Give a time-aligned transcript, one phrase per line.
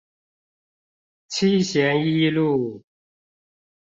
[1.27, 2.81] 七賢一路